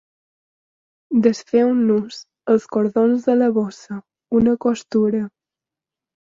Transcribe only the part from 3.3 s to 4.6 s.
de la bossa, una